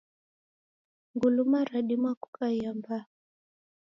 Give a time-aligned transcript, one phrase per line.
[1.13, 3.05] Nguluma radima kukaia mbaa.